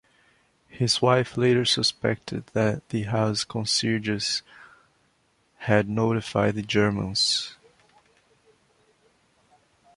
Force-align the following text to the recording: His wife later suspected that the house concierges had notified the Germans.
His 0.71 0.99
wife 0.99 1.37
later 1.37 1.63
suspected 1.63 2.47
that 2.53 2.89
the 2.89 3.03
house 3.03 3.43
concierges 3.43 4.41
had 5.57 5.87
notified 5.87 6.55
the 6.55 6.63
Germans. 6.63 7.55